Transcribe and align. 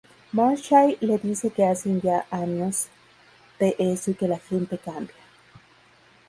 Marshall 0.33 0.97
le 1.03 1.19
dice 1.19 1.51
que 1.51 1.63
hacen 1.63 2.01
ya 2.01 2.25
años 2.31 2.87
de 3.59 3.75
eso 3.77 4.09
y 4.09 4.15
que 4.15 4.27
la 4.27 4.39
gente 4.39 4.79
cambia. 4.79 5.13